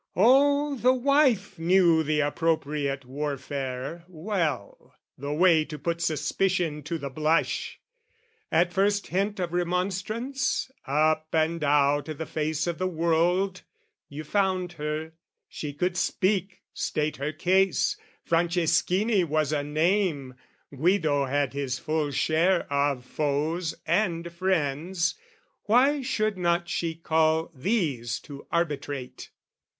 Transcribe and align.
Oh, 0.15 0.75
the 0.77 0.95
wife 0.95 1.59
knew 1.59 2.01
the 2.01 2.21
appropriate 2.21 3.05
warfare 3.05 4.03
well, 4.07 4.95
The 5.15 5.31
way 5.31 5.63
to 5.65 5.77
put 5.77 6.01
suspicion 6.01 6.81
to 6.89 6.97
the 6.97 7.11
blush! 7.11 7.79
At 8.51 8.73
first 8.73 9.05
hint 9.09 9.39
of 9.39 9.53
remonstrance, 9.53 10.71
up 10.87 11.27
and 11.33 11.63
out 11.63 12.09
I' 12.09 12.13
the 12.13 12.25
face 12.25 12.65
of 12.65 12.79
the 12.79 12.87
world, 12.87 13.61
you 14.09 14.23
found 14.23 14.71
her: 14.73 15.11
she 15.47 15.71
could 15.71 15.95
speak, 15.95 16.63
State 16.73 17.17
her 17.17 17.31
case, 17.31 17.95
Franceschini 18.27 19.23
was 19.23 19.51
a 19.51 19.61
name, 19.61 20.33
Guido 20.75 21.25
had 21.25 21.53
his 21.53 21.77
full 21.77 22.09
share 22.09 22.61
of 22.73 23.05
foes 23.05 23.75
and 23.85 24.33
friends 24.33 25.13
Why 25.65 26.01
should 26.01 26.39
not 26.39 26.67
she 26.67 26.95
call 26.95 27.51
these 27.53 28.19
to 28.21 28.47
arbitrate? 28.51 29.29